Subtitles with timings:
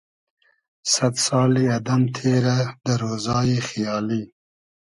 [0.91, 4.23] سئد سالی ادئم تېرۂ دۂ رۉزای خیالی